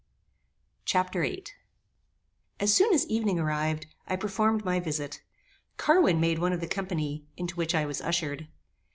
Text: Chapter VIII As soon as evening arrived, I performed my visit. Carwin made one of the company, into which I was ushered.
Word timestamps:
Chapter 0.83 1.21
VIII 1.21 1.43
As 2.59 2.73
soon 2.73 2.91
as 2.91 3.05
evening 3.05 3.37
arrived, 3.37 3.85
I 4.07 4.15
performed 4.15 4.65
my 4.65 4.79
visit. 4.79 5.21
Carwin 5.77 6.19
made 6.19 6.39
one 6.39 6.53
of 6.53 6.59
the 6.59 6.65
company, 6.65 7.27
into 7.37 7.55
which 7.55 7.75
I 7.75 7.85
was 7.85 8.01
ushered. 8.01 8.47